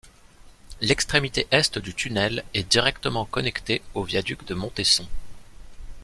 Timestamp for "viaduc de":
4.03-4.55